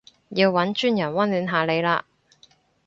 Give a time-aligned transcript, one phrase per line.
[0.29, 2.01] 要搵專人溫暖下你嘞